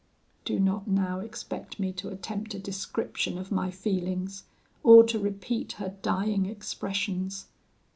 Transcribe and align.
"Do 0.45 0.59
not 0.59 0.87
now 0.87 1.19
expect 1.19 1.79
me 1.79 1.93
to 1.93 2.09
attempt 2.09 2.55
a 2.55 2.59
description 2.59 3.37
of 3.37 3.51
my 3.51 3.69
feelings, 3.69 4.45
or 4.81 5.03
to 5.03 5.19
repeat 5.19 5.73
her 5.73 5.95
dying 6.01 6.47
expressions. 6.47 7.45